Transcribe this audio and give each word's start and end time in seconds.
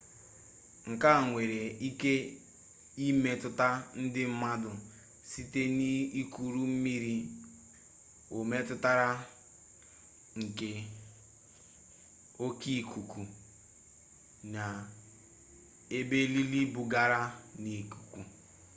nke 0.91 1.07
a 1.17 1.19
nwere 1.27 1.59
ike 1.89 2.13
imetụta 3.07 3.67
ndị 4.01 4.21
mmadụ 4.31 4.71
site 5.29 5.61
n'ikuru 5.77 6.61
mmiri 6.73 7.15
o 8.35 8.37
metụtara 8.49 9.09
nke 10.41 10.69
oke 12.45 12.69
ikuku 12.81 13.21
na 14.53 14.63
ebili 15.97 16.61
bugara 16.73 17.21
n'ikuku 17.61 18.21